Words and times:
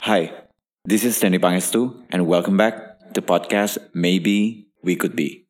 Hi, 0.00 0.32
this 0.88 1.04
is 1.04 1.20
Danny 1.20 1.36
Pangestu, 1.36 1.92
and 2.08 2.24
welcome 2.24 2.56
back 2.56 3.12
to 3.12 3.20
podcast 3.20 3.76
Maybe 3.92 4.64
We 4.80 4.96
Could 4.96 5.12
Be. 5.12 5.44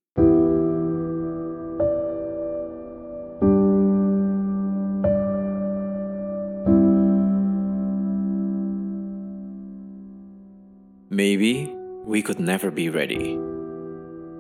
Maybe 11.14 11.70
we 12.02 12.18
could 12.18 12.42
never 12.42 12.74
be 12.74 12.90
ready. 12.90 13.38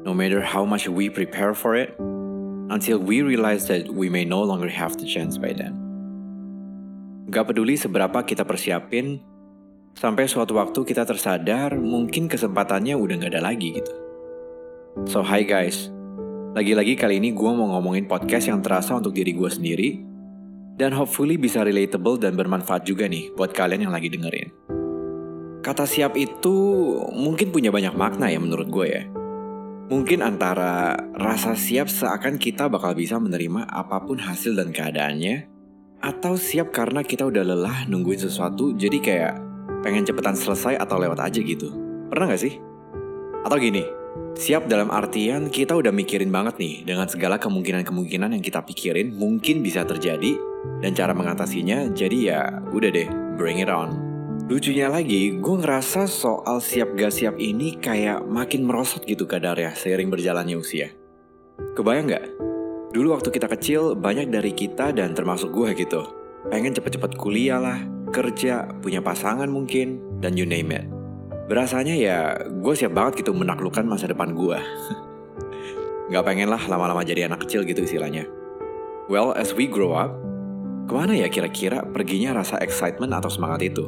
No 0.02 0.10
matter 0.10 0.42
how 0.42 0.66
much 0.66 0.90
we 0.90 1.06
prepare 1.06 1.54
for 1.54 1.78
it, 1.78 1.94
until 2.66 2.98
we 2.98 3.22
realize 3.22 3.70
that 3.70 3.86
we 3.94 4.10
may 4.10 4.26
no 4.26 4.42
longer 4.42 4.74
have 4.74 4.98
the 4.98 5.06
chance 5.06 5.38
by 5.38 5.54
then. 5.54 5.78
Gak 7.30 7.46
peduli 7.46 7.78
seberapa 7.78 8.26
kita 8.26 8.42
persiapin, 8.42 9.29
sampai 10.00 10.24
suatu 10.24 10.56
waktu 10.56 10.80
kita 10.80 11.04
tersadar 11.04 11.76
mungkin 11.76 12.24
kesempatannya 12.24 12.96
udah 12.96 13.20
gak 13.20 13.36
ada 13.36 13.52
lagi 13.52 13.76
gitu. 13.76 13.92
So 15.04 15.20
hi 15.20 15.44
guys, 15.44 15.92
lagi-lagi 16.56 16.96
kali 16.96 17.20
ini 17.20 17.36
gue 17.36 17.50
mau 17.52 17.68
ngomongin 17.76 18.08
podcast 18.08 18.48
yang 18.48 18.64
terasa 18.64 18.96
untuk 18.96 19.12
diri 19.12 19.36
gue 19.36 19.50
sendiri, 19.52 20.00
dan 20.80 20.96
hopefully 20.96 21.36
bisa 21.36 21.60
relatable 21.60 22.16
dan 22.16 22.32
bermanfaat 22.32 22.88
juga 22.88 23.04
nih 23.04 23.28
buat 23.36 23.52
kalian 23.52 23.92
yang 23.92 23.92
lagi 23.92 24.08
dengerin. 24.08 24.48
Kata 25.60 25.84
siap 25.84 26.16
itu 26.16 26.56
mungkin 27.12 27.52
punya 27.52 27.68
banyak 27.68 27.92
makna 27.92 28.32
ya 28.32 28.40
menurut 28.40 28.72
gue 28.72 28.86
ya. 28.88 29.04
Mungkin 29.92 30.24
antara 30.24 30.96
rasa 31.12 31.52
siap 31.52 31.92
seakan 31.92 32.40
kita 32.40 32.72
bakal 32.72 32.96
bisa 32.96 33.20
menerima 33.20 33.68
apa 33.68 34.00
pun 34.08 34.16
hasil 34.16 34.56
dan 34.56 34.72
keadaannya, 34.72 35.44
atau 36.00 36.40
siap 36.40 36.72
karena 36.72 37.04
kita 37.04 37.28
udah 37.28 37.44
lelah 37.44 37.84
nungguin 37.84 38.24
sesuatu 38.24 38.72
jadi 38.72 38.98
kayak 39.04 39.49
pengen 39.80 40.04
cepetan 40.04 40.36
selesai 40.36 40.76
atau 40.80 41.00
lewat 41.00 41.20
aja 41.20 41.40
gitu. 41.40 41.72
Pernah 42.08 42.32
gak 42.32 42.42
sih? 42.42 42.58
Atau 43.40 43.56
gini, 43.56 43.84
siap 44.36 44.68
dalam 44.68 44.92
artian 44.92 45.48
kita 45.48 45.72
udah 45.76 45.92
mikirin 45.92 46.28
banget 46.28 46.60
nih 46.60 46.74
dengan 46.84 47.08
segala 47.08 47.40
kemungkinan-kemungkinan 47.40 48.36
yang 48.36 48.44
kita 48.44 48.60
pikirin 48.64 49.16
mungkin 49.16 49.64
bisa 49.64 49.86
terjadi 49.88 50.36
dan 50.84 50.92
cara 50.92 51.16
mengatasinya 51.16 51.88
jadi 51.96 52.18
ya 52.20 52.40
udah 52.72 52.90
deh, 52.92 53.08
bring 53.40 53.64
it 53.64 53.72
on. 53.72 54.10
Lucunya 54.50 54.90
lagi, 54.90 55.38
gue 55.38 55.56
ngerasa 55.62 56.10
soal 56.10 56.58
siap 56.58 56.98
gak 56.98 57.14
siap 57.14 57.38
ini 57.38 57.78
kayak 57.78 58.26
makin 58.26 58.66
merosot 58.66 59.06
gitu 59.06 59.22
kadarnya 59.22 59.78
seiring 59.78 60.10
berjalannya 60.10 60.58
usia. 60.58 60.90
Kebayang 61.78 62.10
gak? 62.10 62.24
Dulu 62.90 63.14
waktu 63.14 63.30
kita 63.30 63.46
kecil, 63.46 63.94
banyak 63.94 64.26
dari 64.34 64.50
kita 64.50 64.90
dan 64.90 65.14
termasuk 65.14 65.54
gue 65.54 65.70
gitu. 65.78 66.02
Pengen 66.50 66.74
cepet-cepet 66.74 67.14
kuliah 67.14 67.62
lah, 67.62 67.78
kerja, 68.10 68.68
punya 68.82 69.00
pasangan 69.00 69.48
mungkin, 69.48 70.20
dan 70.20 70.36
you 70.36 70.44
name 70.44 70.70
it. 70.74 70.86
Berasanya 71.50 71.94
ya, 71.98 72.18
gue 72.46 72.74
siap 72.78 72.94
banget 72.94 73.26
gitu 73.26 73.34
menaklukkan 73.34 73.82
masa 73.82 74.06
depan 74.06 74.34
gue. 74.34 74.58
gak 76.14 76.26
pengen 76.26 76.50
lah 76.50 76.62
lama-lama 76.66 77.06
jadi 77.06 77.30
anak 77.30 77.46
kecil 77.46 77.62
gitu 77.62 77.86
istilahnya. 77.86 78.26
Well, 79.10 79.34
as 79.34 79.54
we 79.54 79.66
grow 79.66 79.94
up, 79.94 80.14
ke 80.86 80.92
mana 80.94 81.14
ya 81.14 81.30
kira-kira 81.30 81.86
perginya 81.86 82.42
rasa 82.42 82.58
excitement 82.62 83.14
atau 83.14 83.30
semangat 83.30 83.62
itu? 83.66 83.86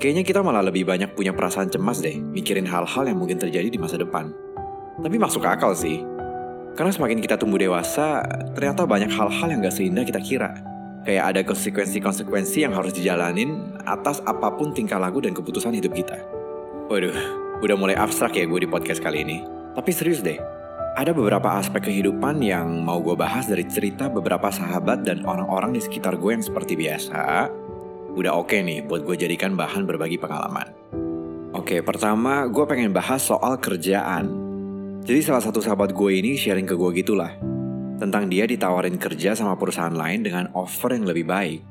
Kayaknya 0.00 0.24
kita 0.24 0.40
malah 0.40 0.64
lebih 0.64 0.88
banyak 0.88 1.12
punya 1.12 1.36
perasaan 1.36 1.68
cemas 1.68 2.00
deh, 2.00 2.16
mikirin 2.16 2.64
hal-hal 2.64 3.04
yang 3.04 3.20
mungkin 3.20 3.36
terjadi 3.36 3.68
di 3.68 3.76
masa 3.76 4.00
depan. 4.00 4.32
Tapi 5.00 5.16
masuk 5.20 5.44
akal 5.44 5.76
sih. 5.76 6.00
Karena 6.72 6.88
semakin 6.88 7.20
kita 7.20 7.36
tumbuh 7.36 7.60
dewasa, 7.60 8.24
ternyata 8.56 8.88
banyak 8.88 9.12
hal-hal 9.12 9.48
yang 9.52 9.60
gak 9.60 9.76
seindah 9.76 10.04
kita 10.08 10.20
kira. 10.24 10.71
Kayak 11.02 11.24
ada 11.34 11.40
konsekuensi-konsekuensi 11.42 12.62
yang 12.62 12.78
harus 12.78 12.94
dijalanin 12.94 13.74
atas 13.82 14.22
apa 14.22 14.54
pun 14.54 14.70
tingkah 14.70 15.02
laku 15.02 15.18
dan 15.26 15.34
keputusan 15.34 15.74
hidup 15.74 15.98
kita. 15.98 16.14
Waduh, 16.86 17.16
udah 17.58 17.76
mulai 17.78 17.98
abstrak 17.98 18.38
ya 18.38 18.46
gue 18.46 18.62
di 18.62 18.70
podcast 18.70 19.02
kali 19.02 19.26
ini. 19.26 19.42
Tapi 19.74 19.90
serius 19.90 20.22
deh, 20.22 20.38
ada 20.94 21.10
beberapa 21.10 21.58
aspek 21.58 21.90
kehidupan 21.90 22.38
yang 22.38 22.86
mau 22.86 23.02
gue 23.02 23.18
bahas 23.18 23.50
dari 23.50 23.66
cerita 23.66 24.06
beberapa 24.06 24.46
sahabat 24.52 25.02
dan 25.02 25.26
orang-orang 25.26 25.74
di 25.74 25.80
sekitar 25.82 26.20
gue 26.20 26.38
yang 26.38 26.44
seperti 26.44 26.78
biasa, 26.78 27.50
udah 28.14 28.32
oke 28.38 28.54
okay 28.54 28.60
nih 28.62 28.86
buat 28.86 29.02
gue 29.02 29.16
jadikan 29.18 29.58
bahan 29.58 29.82
berbagi 29.88 30.22
pengalaman. 30.22 30.70
Oke, 31.52 31.82
pertama 31.82 32.46
gue 32.46 32.64
pengen 32.64 32.94
bahas 32.94 33.26
soal 33.26 33.58
kerjaan. 33.58 34.30
Jadi 35.02 35.20
salah 35.24 35.42
satu 35.42 35.58
sahabat 35.58 35.90
gue 35.90 36.10
ini 36.14 36.38
sharing 36.38 36.64
ke 36.64 36.78
gue 36.78 36.90
gitulah. 36.94 37.51
Tentang 38.02 38.26
dia 38.26 38.50
ditawarin 38.50 38.98
kerja 38.98 39.38
sama 39.38 39.54
perusahaan 39.54 39.94
lain 39.94 40.26
dengan 40.26 40.50
offer 40.58 40.98
yang 40.98 41.06
lebih 41.06 41.22
baik. 41.22 41.62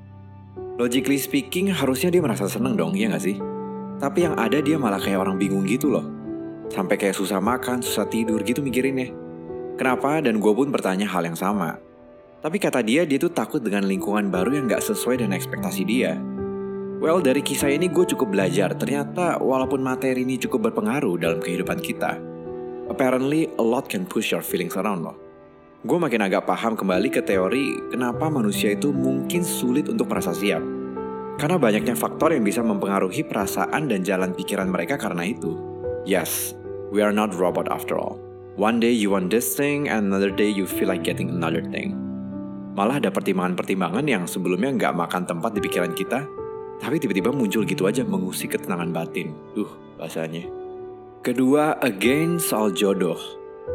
Logically 0.79 1.19
speaking, 1.19 1.67
harusnya 1.67 2.07
dia 2.07 2.23
merasa 2.23 2.47
seneng 2.47 2.79
dong, 2.79 2.95
ya 2.95 3.11
gak 3.11 3.19
sih? 3.19 3.35
Tapi 3.99 4.23
yang 4.23 4.39
ada 4.39 4.63
dia 4.63 4.79
malah 4.79 5.03
kayak 5.03 5.27
orang 5.27 5.35
bingung 5.35 5.67
gitu 5.67 5.91
loh. 5.91 6.07
Sampai 6.71 6.95
kayak 6.95 7.19
susah 7.19 7.43
makan, 7.43 7.83
susah 7.83 8.07
tidur 8.07 8.39
gitu 8.47 8.63
mikirinnya. 8.63 9.11
Kenapa? 9.75 10.23
Dan 10.23 10.39
gue 10.39 10.55
pun 10.55 10.71
bertanya 10.71 11.03
hal 11.11 11.27
yang 11.27 11.35
sama. 11.35 11.75
Tapi 12.39 12.63
kata 12.63 12.79
dia, 12.79 13.03
dia 13.03 13.19
tuh 13.19 13.35
takut 13.35 13.59
dengan 13.59 13.83
lingkungan 13.83 14.31
baru 14.31 14.55
yang 14.55 14.71
gak 14.71 14.87
sesuai 14.87 15.19
dengan 15.19 15.35
ekspektasi 15.35 15.83
dia. 15.83 16.15
Well, 17.03 17.19
dari 17.19 17.43
kisah 17.43 17.75
ini 17.75 17.91
gue 17.91 18.07
cukup 18.07 18.31
belajar. 18.31 18.71
Ternyata 18.79 19.35
walaupun 19.43 19.83
materi 19.83 20.23
ini 20.23 20.39
cukup 20.39 20.71
berpengaruh 20.71 21.19
dalam 21.19 21.43
kehidupan 21.43 21.83
kita, 21.83 22.15
apparently 22.87 23.51
a 23.59 23.65
lot 23.67 23.91
can 23.91 24.07
push 24.07 24.31
your 24.31 24.39
feelings 24.39 24.79
around 24.79 25.03
loh. 25.03 25.20
Gue 25.81 25.97
makin 25.97 26.21
agak 26.21 26.45
paham 26.45 26.77
kembali 26.77 27.09
ke 27.09 27.25
teori 27.25 27.89
kenapa 27.89 28.29
manusia 28.29 28.77
itu 28.77 28.93
mungkin 28.93 29.41
sulit 29.41 29.89
untuk 29.89 30.13
merasa 30.13 30.29
siap. 30.29 30.61
Karena 31.41 31.57
banyaknya 31.57 31.97
faktor 31.97 32.37
yang 32.37 32.45
bisa 32.45 32.61
mempengaruhi 32.61 33.25
perasaan 33.25 33.89
dan 33.89 34.05
jalan 34.05 34.29
pikiran 34.29 34.69
mereka 34.69 34.93
karena 35.01 35.25
itu. 35.25 35.57
Yes, 36.05 36.53
we 36.93 37.01
are 37.01 37.09
not 37.09 37.33
robot 37.33 37.65
after 37.65 37.97
all. 37.97 38.21
One 38.61 38.77
day 38.77 38.93
you 38.93 39.09
want 39.09 39.33
this 39.33 39.57
thing, 39.57 39.89
and 39.89 40.13
another 40.13 40.29
day 40.29 40.53
you 40.53 40.69
feel 40.69 40.85
like 40.85 41.01
getting 41.01 41.33
another 41.33 41.65
thing. 41.65 41.97
Malah 42.77 43.01
ada 43.01 43.09
pertimbangan-pertimbangan 43.09 44.05
yang 44.05 44.29
sebelumnya 44.29 44.69
nggak 44.77 44.93
makan 44.93 45.25
tempat 45.25 45.57
di 45.57 45.65
pikiran 45.65 45.97
kita, 45.97 46.29
tapi 46.77 47.01
tiba-tiba 47.01 47.33
muncul 47.33 47.65
gitu 47.65 47.89
aja 47.89 48.05
mengusik 48.05 48.53
ketenangan 48.53 48.93
batin. 48.93 49.33
Duh, 49.57 49.97
bahasanya. 49.97 50.45
Kedua, 51.25 51.81
again 51.81 52.37
soal 52.37 52.69
jodoh. 52.69 53.17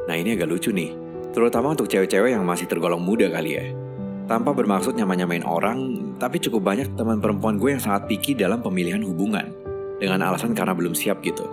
Nah 0.07 0.15
ini 0.15 0.39
agak 0.39 0.55
lucu 0.55 0.71
nih, 0.71 1.06
terutama 1.37 1.77
untuk 1.77 1.85
cewek-cewek 1.93 2.33
yang 2.33 2.49
masih 2.49 2.65
tergolong 2.65 3.05
muda 3.05 3.29
kali 3.29 3.61
ya. 3.61 3.69
Tanpa 4.25 4.57
bermaksud 4.57 4.97
nyamain-nyamain 4.97 5.45
orang, 5.45 6.01
tapi 6.17 6.41
cukup 6.41 6.73
banyak 6.73 6.97
teman 6.97 7.21
perempuan 7.21 7.61
gue 7.61 7.77
yang 7.77 7.83
sangat 7.85 8.09
picky 8.09 8.33
dalam 8.33 8.65
pemilihan 8.65 9.05
hubungan. 9.05 9.53
Dengan 10.01 10.25
alasan 10.25 10.57
karena 10.57 10.73
belum 10.73 10.97
siap 10.97 11.21
gitu. 11.21 11.45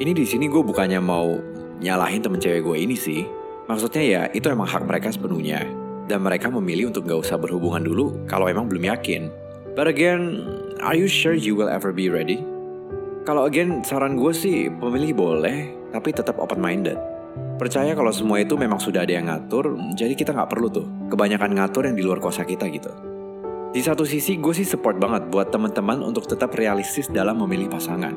Ini 0.00 0.16
di 0.16 0.24
sini 0.24 0.48
gue 0.48 0.64
bukannya 0.64 1.04
mau 1.04 1.36
nyalahin 1.84 2.24
temen 2.24 2.40
cewek 2.40 2.64
gue 2.64 2.76
ini 2.80 2.96
sih. 2.96 3.28
Maksudnya 3.68 4.02
ya 4.02 4.22
itu 4.32 4.48
emang 4.48 4.66
hak 4.66 4.88
mereka 4.88 5.12
sepenuhnya. 5.12 5.68
Dan 6.08 6.24
mereka 6.24 6.48
memilih 6.48 6.88
untuk 6.88 7.04
gak 7.04 7.20
usah 7.28 7.36
berhubungan 7.36 7.84
dulu 7.84 8.24
kalau 8.24 8.48
emang 8.48 8.72
belum 8.72 8.88
yakin. 8.88 9.28
But 9.76 9.84
again, 9.86 10.48
are 10.80 10.96
you 10.96 11.06
sure 11.06 11.36
you 11.36 11.52
will 11.54 11.68
ever 11.68 11.92
be 11.92 12.08
ready? 12.08 12.40
Kalau 13.28 13.44
again, 13.44 13.84
saran 13.84 14.16
gue 14.16 14.32
sih 14.32 14.72
pemilih 14.80 15.12
boleh, 15.12 15.70
tapi 15.92 16.10
tetap 16.10 16.40
open-minded. 16.40 17.09
Percaya 17.60 17.92
kalau 17.92 18.08
semua 18.08 18.40
itu 18.40 18.56
memang 18.56 18.80
sudah 18.80 19.04
ada 19.04 19.12
yang 19.12 19.28
ngatur, 19.28 19.76
jadi 19.92 20.16
kita 20.16 20.32
nggak 20.32 20.48
perlu 20.48 20.72
tuh 20.72 20.86
kebanyakan 21.12 21.60
ngatur 21.60 21.84
yang 21.84 21.96
di 21.96 22.00
luar 22.00 22.16
kuasa 22.16 22.48
kita 22.48 22.64
gitu. 22.72 22.88
Di 23.70 23.78
satu 23.84 24.02
sisi 24.02 24.40
gue 24.40 24.50
sih 24.50 24.66
support 24.66 24.98
banget 24.98 25.30
buat 25.30 25.54
teman-teman 25.54 26.02
untuk 26.02 26.26
tetap 26.26 26.56
realistis 26.58 27.06
dalam 27.06 27.38
memilih 27.44 27.70
pasangan. 27.70 28.16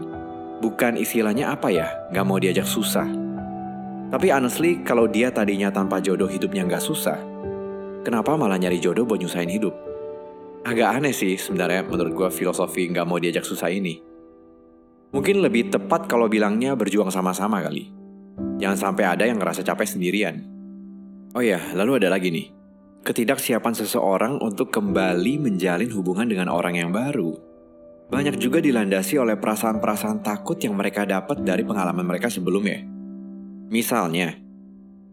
Bukan 0.63 0.97
istilahnya 0.97 1.53
apa 1.53 1.69
ya, 1.69 1.91
nggak 2.09 2.25
mau 2.25 2.39
diajak 2.39 2.65
susah. 2.65 3.05
Tapi 4.09 4.31
honestly, 4.31 4.81
kalau 4.81 5.05
dia 5.05 5.29
tadinya 5.29 5.69
tanpa 5.69 6.01
jodoh 6.01 6.25
hidupnya 6.25 6.65
nggak 6.65 6.81
susah, 6.81 7.19
kenapa 8.01 8.33
malah 8.33 8.57
nyari 8.57 8.81
jodoh 8.81 9.05
buat 9.05 9.21
nyusahin 9.21 9.51
hidup? 9.51 9.75
Agak 10.63 11.03
aneh 11.03 11.11
sih 11.11 11.35
sebenarnya 11.35 11.83
menurut 11.83 12.15
gue 12.15 12.29
filosofi 12.31 12.87
nggak 12.89 13.03
mau 13.03 13.19
diajak 13.19 13.43
susah 13.43 13.67
ini. 13.67 13.99
Mungkin 15.13 15.43
lebih 15.43 15.69
tepat 15.69 16.09
kalau 16.09 16.25
bilangnya 16.25 16.73
berjuang 16.73 17.13
sama-sama 17.13 17.61
kali. 17.61 18.02
Jangan 18.61 18.77
sampai 18.77 19.03
ada 19.07 19.23
yang 19.25 19.41
ngerasa 19.41 19.65
capek 19.65 19.87
sendirian. 19.87 20.35
Oh 21.33 21.41
ya, 21.41 21.57
lalu 21.73 21.97
ada 21.97 22.13
lagi 22.13 22.29
nih. 22.29 22.47
Ketidaksiapan 23.03 23.73
seseorang 23.75 24.39
untuk 24.39 24.71
kembali 24.71 25.41
menjalin 25.41 25.91
hubungan 25.91 26.29
dengan 26.29 26.47
orang 26.47 26.79
yang 26.79 26.93
baru. 26.93 27.35
Banyak 28.07 28.37
juga 28.37 28.61
dilandasi 28.61 29.17
oleh 29.17 29.35
perasaan-perasaan 29.35 30.21
takut 30.21 30.55
yang 30.61 30.77
mereka 30.77 31.03
dapat 31.03 31.41
dari 31.41 31.65
pengalaman 31.65 32.05
mereka 32.05 32.29
sebelumnya. 32.29 32.85
Misalnya, 33.73 34.37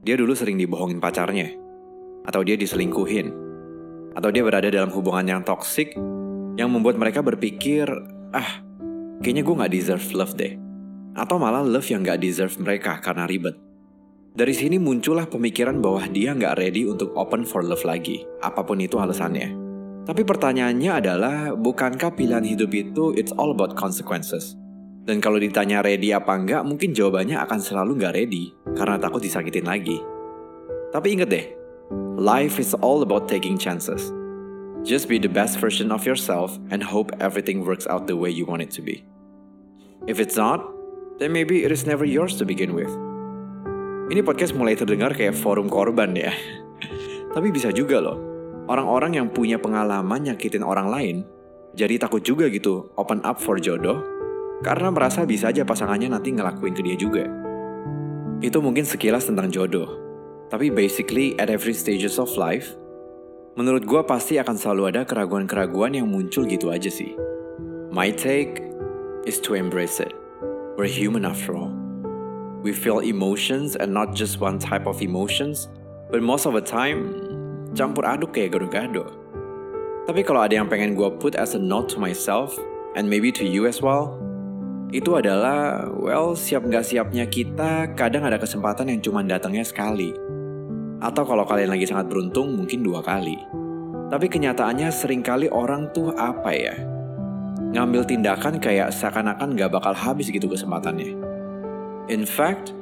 dia 0.04 0.14
dulu 0.20 0.36
sering 0.36 0.60
dibohongin 0.60 1.00
pacarnya, 1.00 1.48
atau 2.28 2.44
dia 2.44 2.60
diselingkuhin, 2.60 3.32
atau 4.14 4.28
dia 4.28 4.44
berada 4.44 4.68
dalam 4.68 4.92
hubungan 4.92 5.26
yang 5.26 5.42
toksik 5.42 5.96
yang 6.60 6.68
membuat 6.68 7.00
mereka 7.00 7.24
berpikir, 7.24 7.88
ah, 8.36 8.60
kayaknya 9.24 9.42
gue 9.48 9.60
gak 9.64 9.72
deserve 9.72 10.06
love 10.12 10.36
deh. 10.36 10.69
Atau 11.20 11.36
malah 11.36 11.60
love 11.60 11.84
yang 11.92 12.00
gak 12.00 12.24
deserve 12.24 12.56
mereka 12.56 12.96
karena 13.04 13.28
ribet. 13.28 13.52
Dari 14.32 14.56
sini 14.56 14.80
muncullah 14.80 15.28
pemikiran 15.28 15.76
bahwa 15.84 16.08
dia 16.08 16.32
gak 16.32 16.56
ready 16.56 16.88
untuk 16.88 17.12
open 17.12 17.44
for 17.44 17.60
love 17.60 17.84
lagi, 17.84 18.24
apa 18.40 18.64
pun 18.64 18.80
itu 18.80 18.96
alasannya. 18.96 19.52
Tapi 20.08 20.24
pertanyaannya 20.24 20.90
adalah, 20.96 21.36
bukankah 21.52 22.16
pilihan 22.16 22.48
hidup 22.48 22.72
itu 22.72 23.12
it's 23.20 23.36
all 23.36 23.52
about 23.52 23.76
consequences? 23.76 24.56
Dan 25.04 25.20
kalau 25.20 25.36
ditanya 25.36 25.84
ready 25.84 26.16
apa 26.16 26.32
enggak, 26.32 26.64
mungkin 26.64 26.96
jawabannya 26.96 27.36
akan 27.36 27.60
selalu 27.60 28.00
nggak 28.00 28.16
ready, 28.16 28.56
karena 28.72 28.96
takut 28.96 29.20
disakitin 29.20 29.68
lagi. 29.68 30.00
Tapi 30.88 31.20
inget 31.20 31.28
deh, 31.28 31.46
life 32.16 32.56
is 32.56 32.72
all 32.80 33.04
about 33.04 33.28
taking 33.28 33.60
chances. 33.60 34.08
Just 34.88 35.04
be 35.04 35.20
the 35.20 35.28
best 35.28 35.60
version 35.60 35.92
of 35.92 36.08
yourself 36.08 36.56
and 36.72 36.80
hope 36.80 37.12
everything 37.20 37.60
works 37.60 37.84
out 37.84 38.08
the 38.08 38.16
way 38.16 38.32
you 38.32 38.48
want 38.48 38.64
it 38.64 38.72
to 38.72 38.80
be. 38.80 39.04
If 40.08 40.16
it's 40.16 40.40
not, 40.40 40.64
then 41.20 41.36
maybe 41.36 41.62
it 41.62 41.70
is 41.70 41.84
never 41.84 42.08
yours 42.08 42.40
to 42.40 42.48
begin 42.48 42.72
with. 42.72 42.90
Ini 44.10 44.24
podcast 44.24 44.56
mulai 44.56 44.74
terdengar 44.74 45.12
kayak 45.12 45.36
forum 45.36 45.68
korban 45.68 46.16
ya. 46.16 46.32
Tapi 47.36 47.52
bisa 47.52 47.70
juga 47.70 48.00
loh, 48.00 48.18
orang-orang 48.66 49.20
yang 49.20 49.28
punya 49.30 49.60
pengalaman 49.60 50.26
nyakitin 50.26 50.64
orang 50.64 50.88
lain, 50.90 51.16
jadi 51.76 52.00
takut 52.00 52.24
juga 52.24 52.50
gitu 52.50 52.90
open 52.98 53.22
up 53.22 53.38
for 53.38 53.60
jodoh, 53.60 54.02
karena 54.64 54.90
merasa 54.90 55.22
bisa 55.22 55.52
aja 55.52 55.62
pasangannya 55.62 56.10
nanti 56.10 56.34
ngelakuin 56.34 56.74
ke 56.74 56.82
dia 56.82 56.96
juga. 56.98 57.28
Itu 58.40 58.64
mungkin 58.64 58.88
sekilas 58.88 59.28
tentang 59.30 59.52
jodoh, 59.52 59.86
tapi 60.50 60.72
basically 60.72 61.38
at 61.38 61.52
every 61.52 61.76
stages 61.76 62.18
of 62.18 62.32
life, 62.34 62.74
menurut 63.54 63.86
gue 63.86 64.02
pasti 64.08 64.40
akan 64.40 64.56
selalu 64.58 64.96
ada 64.96 65.06
keraguan-keraguan 65.06 65.94
yang 65.94 66.10
muncul 66.10 66.42
gitu 66.48 66.72
aja 66.74 66.90
sih. 66.90 67.14
My 67.94 68.10
take 68.10 68.64
is 69.28 69.38
to 69.44 69.54
embrace 69.54 70.02
it. 70.02 70.10
We're 70.80 70.88
human 70.88 71.28
after 71.28 71.52
all. 71.52 71.76
We 72.64 72.72
feel 72.72 73.04
emotions 73.04 73.76
and 73.76 73.92
not 73.92 74.16
just 74.16 74.40
one 74.40 74.56
type 74.56 74.88
of 74.88 75.04
emotions, 75.04 75.68
but 76.08 76.24
most 76.24 76.48
of 76.48 76.56
the 76.56 76.64
time 76.64 77.12
campur 77.76 78.08
aduk 78.08 78.32
kayak 78.32 78.56
gado-gado. 78.56 79.12
Tapi 80.08 80.24
kalau 80.24 80.40
ada 80.40 80.56
yang 80.56 80.72
pengen 80.72 80.96
gue 80.96 81.04
put 81.20 81.36
as 81.36 81.52
a 81.52 81.60
note 81.60 81.92
to 81.92 82.00
myself, 82.00 82.56
and 82.96 83.04
maybe 83.04 83.28
to 83.28 83.44
you 83.44 83.68
as 83.68 83.84
well, 83.84 84.16
itu 84.88 85.20
adalah, 85.20 85.84
well, 86.00 86.32
siap 86.32 86.64
nggak 86.64 86.88
siapnya 86.88 87.28
kita 87.28 87.92
kadang 87.92 88.24
ada 88.24 88.40
kesempatan 88.40 88.88
yang 88.88 89.04
cuma 89.04 89.20
datangnya 89.20 89.68
sekali. 89.68 90.16
Atau 91.04 91.28
kalau 91.28 91.44
kalian 91.44 91.76
lagi 91.76 91.92
sangat 91.92 92.08
beruntung, 92.08 92.56
mungkin 92.56 92.80
dua 92.80 93.04
kali. 93.04 93.36
Tapi 94.08 94.32
kenyataannya 94.32 94.88
sering 94.88 95.20
kali 95.20 95.52
orang 95.52 95.92
tuh 95.92 96.16
apa 96.16 96.56
ya? 96.56 96.72
Ngambil 97.70 98.02
tindakan 98.02 98.58
kayak 98.58 98.90
seakan-akan 98.90 99.54
gak 99.54 99.70
bakal 99.70 99.94
habis 99.94 100.26
gitu 100.26 100.50
kesempatannya. 100.50 101.14
In 102.10 102.26
fact, 102.26 102.74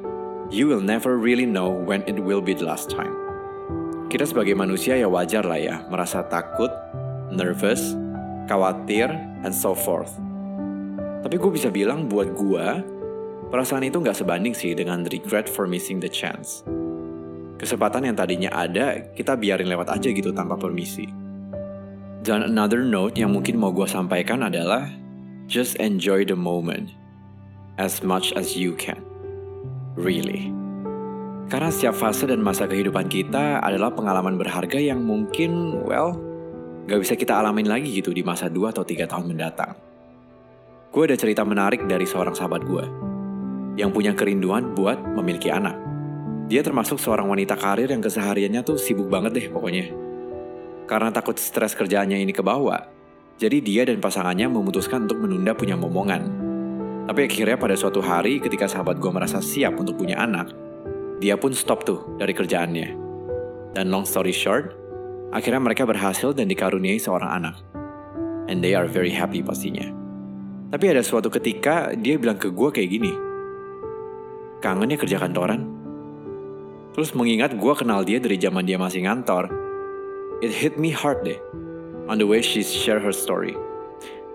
you 0.49 0.65
will 0.65 0.81
never 0.81 1.21
really 1.21 1.45
know 1.45 1.69
when 1.69 2.01
it 2.09 2.17
will 2.17 2.41
be 2.41 2.57
the 2.57 2.65
last 2.65 2.89
time. 2.89 3.13
Kita 4.09 4.25
sebagai 4.25 4.57
manusia 4.57 4.97
ya 4.97 5.05
wajar 5.05 5.45
lah 5.45 5.61
ya, 5.61 5.75
merasa 5.93 6.25
takut, 6.25 6.73
nervous, 7.29 7.93
khawatir, 8.49 9.13
and 9.45 9.53
so 9.53 9.77
forth. 9.77 10.09
Tapi 11.21 11.37
gue 11.37 11.51
bisa 11.53 11.69
bilang 11.69 12.09
buat 12.09 12.33
gue, 12.33 12.67
perasaan 13.53 13.85
itu 13.85 14.01
nggak 14.01 14.17
sebanding 14.17 14.57
sih 14.57 14.73
dengan 14.73 15.05
regret 15.05 15.45
for 15.45 15.69
missing 15.69 16.01
the 16.01 16.09
chance. 16.09 16.65
Kesempatan 17.61 18.09
yang 18.09 18.17
tadinya 18.17 18.49
ada, 18.49 19.13
kita 19.13 19.37
biarin 19.37 19.69
lewat 19.69 19.93
aja 19.93 20.09
gitu 20.09 20.33
tanpa 20.33 20.57
permisi. 20.57 21.28
Dan 22.19 22.43
another 22.43 22.83
note 22.83 23.15
yang 23.15 23.31
mungkin 23.31 23.55
mau 23.55 23.71
gue 23.71 23.87
sampaikan 23.87 24.43
adalah, 24.43 24.91
just 25.47 25.79
enjoy 25.79 26.27
the 26.27 26.35
moment 26.35 26.91
as 27.79 28.03
much 28.03 28.35
as 28.35 28.59
you 28.59 28.75
can. 28.75 28.99
Really. 29.95 30.51
Karena 31.49 31.73
setiap 31.73 31.97
fase 31.97 32.29
dan 32.29 32.43
masa 32.45 32.69
kehidupan 32.69 33.09
kita 33.09 33.63
adalah 33.63 33.89
pengalaman 33.89 34.37
berharga 34.37 34.77
yang 34.77 35.01
mungkin, 35.01 35.81
well, 35.81 36.13
gak 36.85 37.01
bisa 37.01 37.17
kita 37.17 37.39
alamin 37.39 37.65
lagi 37.65 37.89
gitu 37.89 38.13
di 38.13 38.21
masa 38.21 38.51
2 38.51 38.69
atau 38.69 38.85
3 38.85 39.09
tahun 39.09 39.25
mendatang. 39.25 39.73
Gue 40.93 41.09
ada 41.09 41.17
cerita 41.17 41.41
menarik 41.41 41.85
dari 41.89 42.05
seorang 42.05 42.37
sahabat 42.37 42.61
gue, 42.65 42.85
yang 43.81 43.89
punya 43.89 44.13
kerinduan 44.13 44.77
buat 44.77 44.99
memiliki 45.01 45.49
anak. 45.49 45.73
Dia 46.49 46.65
termasuk 46.65 46.97
seorang 46.97 47.29
wanita 47.29 47.57
karir 47.57 47.89
yang 47.89 48.01
kesehariannya 48.01 48.61
tuh 48.65 48.77
sibuk 48.77 49.05
banget 49.05 49.37
deh 49.37 49.47
pokoknya. 49.53 49.93
Karena 50.89 51.13
takut 51.13 51.37
stres 51.37 51.77
kerjaannya 51.77 52.17
ini 52.17 52.33
kebawa, 52.33 52.89
jadi 53.37 53.61
dia 53.61 53.85
dan 53.85 54.01
pasangannya 54.01 54.49
memutuskan 54.49 55.05
untuk 55.05 55.21
menunda 55.21 55.53
punya 55.53 55.77
momongan 55.77 56.49
tapi 57.09 57.25
akhirnya 57.25 57.57
pada 57.57 57.73
suatu 57.73 58.05
hari 58.05 58.37
ketika 58.37 58.69
sahabat 58.69 59.01
gue 59.01 59.09
merasa 59.09 59.41
siap 59.41 59.81
untuk 59.81 59.97
punya 59.97 60.21
anak, 60.21 60.53
dia 61.17 61.33
pun 61.41 61.57
stop 61.57 61.81
tuh 61.81 62.05
dari 62.21 62.37
kerjaannya. 62.37 62.93
Dan 63.73 63.89
long 63.89 64.05
story 64.05 64.29
short, 64.29 64.77
akhirnya 65.33 65.57
mereka 65.57 65.89
berhasil 65.89 66.37
dan 66.37 66.45
dikaruniai 66.45 67.01
seorang 67.01 67.41
anak. 67.41 67.57
And 68.45 68.61
they 68.61 68.77
are 68.77 68.85
very 68.85 69.09
happy 69.09 69.41
pastinya. 69.41 69.89
Tapi 70.69 70.85
ada 70.85 71.01
suatu 71.01 71.33
ketika 71.33 71.97
dia 71.97 72.13
bilang 72.21 72.37
ke 72.37 72.53
gue 72.53 72.69
kayak 72.69 72.89
gini, 72.93 73.09
kangen 74.61 74.93
ya 74.93 74.97
kerja 75.01 75.17
kantoran? 75.17 75.65
Terus 76.93 77.17
mengingat 77.17 77.57
gue 77.57 77.73
kenal 77.73 78.05
dia 78.05 78.21
dari 78.21 78.37
zaman 78.37 78.69
dia 78.69 78.77
masih 78.77 79.09
ngantor, 79.09 79.49
it 80.39 80.51
hit 80.51 80.79
me 80.79 80.91
hard 80.91 81.23
deh, 81.23 81.39
on 82.07 82.17
the 82.19 82.27
way 82.27 82.39
she 82.39 82.63
share 82.63 82.99
her 82.99 83.11
story. 83.11 83.55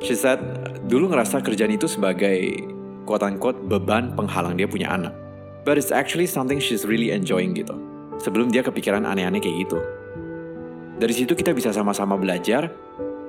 She 0.04 0.12
said, 0.12 0.40
dulu 0.84 1.08
ngerasa 1.12 1.40
kerjaan 1.40 1.72
itu 1.72 1.88
sebagai 1.88 2.60
quote-unquote 3.08 3.64
beban 3.68 4.12
penghalang 4.12 4.60
dia 4.60 4.68
punya 4.68 4.92
anak. 4.92 5.14
But 5.64 5.80
it's 5.80 5.88
actually 5.88 6.28
something 6.28 6.60
she's 6.60 6.84
really 6.84 7.08
enjoying 7.08 7.56
gitu. 7.56 7.72
Sebelum 8.20 8.52
dia 8.52 8.60
kepikiran 8.60 9.08
aneh-aneh 9.08 9.40
kayak 9.40 9.64
gitu. 9.64 9.80
Dari 11.00 11.14
situ 11.16 11.32
kita 11.32 11.56
bisa 11.56 11.72
sama-sama 11.72 12.20
belajar, 12.20 12.68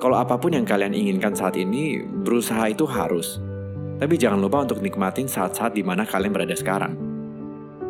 kalau 0.03 0.19
apa 0.19 0.35
pun 0.35 0.51
yang 0.51 0.67
kalian 0.67 0.91
inginkan 0.91 1.31
saat 1.31 1.55
ini, 1.55 2.03
berusaha 2.03 2.67
itu 2.67 2.83
harus. 2.83 3.39
Tapi 3.95 4.19
jangan 4.19 4.43
lupa 4.43 4.67
untuk 4.67 4.83
nikmatin 4.83 5.31
saat-saat 5.31 5.71
di 5.71 5.81
mana 5.81 6.03
kalian 6.03 6.35
berada 6.35 6.51
sekarang. 6.51 6.99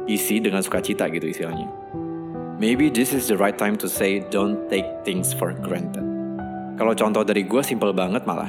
Isi 0.06 0.38
dengan 0.38 0.62
sukacita 0.62 1.10
gitu 1.10 1.26
istilahnya. 1.26 1.66
Maybe 2.56 2.88
this 2.88 3.12
is 3.12 3.28
the 3.28 3.36
right 3.36 3.60
time 3.60 3.76
to 3.84 3.92
say 3.92 4.24
don't 4.32 4.72
take 4.72 4.88
things 5.04 5.36
for 5.36 5.52
granted. 5.52 6.08
Kalau 6.80 6.96
contoh 6.96 7.28
dari 7.28 7.44
gue 7.44 7.60
simple 7.60 7.92
banget 7.92 8.24
malah. 8.24 8.48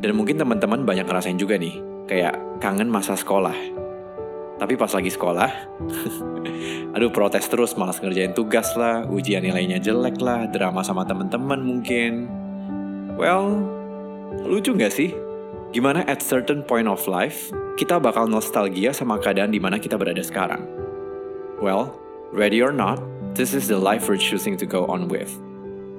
Dan 0.00 0.16
mungkin 0.16 0.40
teman-teman 0.40 0.88
banyak 0.88 1.04
ngerasain 1.04 1.36
juga 1.36 1.60
nih, 1.60 1.76
kayak 2.08 2.40
kangen 2.64 2.88
masa 2.88 3.12
sekolah. 3.12 3.52
Tapi 4.56 4.80
pas 4.80 4.88
lagi 4.88 5.12
sekolah, 5.12 5.50
aduh 6.96 7.12
protes 7.12 7.44
terus, 7.52 7.76
malas 7.76 8.00
ngerjain 8.00 8.32
tugas 8.32 8.72
lah, 8.80 9.04
ujian 9.12 9.44
nilainya 9.44 9.76
jelek 9.76 10.24
lah, 10.24 10.48
drama 10.48 10.80
sama 10.80 11.04
teman-teman 11.04 11.60
mungkin. 11.60 12.32
Well, 13.20 13.60
lucu 14.40 14.72
gak 14.72 14.96
sih? 14.96 15.12
Gimana 15.76 16.00
at 16.08 16.24
certain 16.24 16.64
point 16.64 16.88
of 16.88 17.04
life, 17.04 17.52
kita 17.76 18.00
bakal 18.00 18.24
nostalgia 18.24 18.96
sama 18.96 19.20
keadaan 19.20 19.52
di 19.52 19.60
mana 19.60 19.76
kita 19.76 20.00
berada 20.00 20.24
sekarang. 20.24 20.64
Well, 21.60 21.92
ready 22.32 22.64
or 22.64 22.72
not, 22.72 23.00
this 23.34 23.54
is 23.54 23.68
the 23.68 23.78
life 23.78 24.08
we're 24.08 24.16
choosing 24.16 24.56
to 24.58 24.66
go 24.66 24.86
on 24.86 25.06
with. 25.10 25.30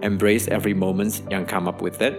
Embrace 0.01 0.48
every 0.48 0.74
moment 0.74 1.22
yang 1.30 1.46
come 1.46 1.68
up 1.68 1.84
with 1.84 2.01
it, 2.01 2.15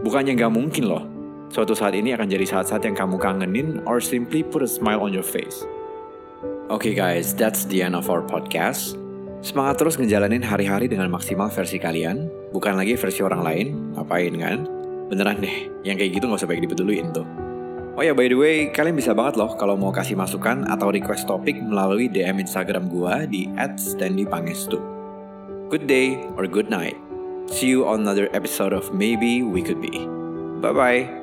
Bukannya 0.00 0.32
nggak 0.38 0.54
mungkin 0.54 0.84
loh, 0.88 1.04
suatu 1.52 1.76
saat 1.76 1.92
ini 1.92 2.16
akan 2.16 2.30
jadi 2.30 2.46
saat-saat 2.46 2.86
yang 2.88 2.96
kamu 2.96 3.20
kangenin 3.20 3.68
or 3.84 4.00
simply 4.00 4.40
put 4.40 4.64
a 4.64 4.70
smile 4.70 5.04
on 5.04 5.12
your 5.12 5.26
face. 5.26 5.66
Oke 6.72 6.88
okay 6.88 6.94
guys, 6.96 7.36
that's 7.36 7.68
the 7.68 7.84
end 7.84 7.98
of 7.98 8.08
our 8.08 8.24
podcast. 8.24 8.96
Semangat 9.44 9.82
terus 9.82 10.00
ngejalanin 10.00 10.40
hari-hari 10.40 10.88
dengan 10.88 11.12
maksimal 11.12 11.52
versi 11.52 11.76
kalian, 11.76 12.32
bukan 12.54 12.80
lagi 12.80 12.96
versi 12.96 13.20
orang 13.20 13.42
lain, 13.44 13.66
ngapain 13.96 14.32
kan? 14.40 14.58
Beneran 15.12 15.42
deh, 15.42 15.68
yang 15.84 16.00
kayak 16.00 16.16
gitu 16.16 16.24
gak 16.30 16.40
usah 16.40 16.48
baik 16.48 16.64
dipeduluin 16.64 17.10
tuh. 17.12 17.26
Oh 18.00 18.04
ya, 18.08 18.16
by 18.16 18.32
the 18.32 18.38
way, 18.40 18.72
kalian 18.72 18.96
bisa 18.96 19.12
banget 19.12 19.36
loh 19.36 19.52
kalau 19.60 19.76
mau 19.76 19.92
kasih 19.92 20.16
masukan 20.16 20.64
atau 20.72 20.88
request 20.88 21.28
topik 21.28 21.60
melalui 21.60 22.08
DM 22.08 22.40
Instagram 22.40 22.88
gua 22.88 23.28
di 23.28 23.44
@standypangestu. 23.76 24.80
Good 25.68 25.84
day 25.84 26.16
or 26.40 26.48
good 26.48 26.72
night. 26.72 26.96
See 27.52 27.68
you 27.68 27.84
on 27.84 28.08
another 28.08 28.32
episode 28.32 28.72
of 28.72 28.88
Maybe 28.96 29.44
We 29.44 29.60
Could 29.60 29.84
Be. 29.84 30.00
Bye 30.64 30.72
bye. 30.72 31.19